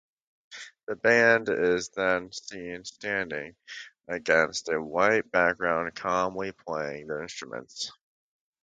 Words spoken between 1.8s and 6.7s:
then seen standing against a white background, calmly